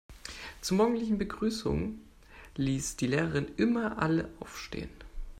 Zur 0.61 0.77
morgendlichen 0.77 1.19
Begrüßung 1.19 1.99
ließ 2.55 2.95
die 2.97 3.05
Lehrerin 3.05 3.51
immer 3.57 4.01
alle 4.01 4.29
aufstehen. 4.39 4.89